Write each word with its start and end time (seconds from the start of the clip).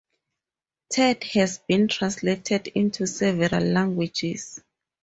Ted 0.89 1.23
has 1.25 1.59
been 1.59 1.87
translated 1.87 2.65
into 2.73 3.05
several 3.05 3.63
languages. 3.63 4.59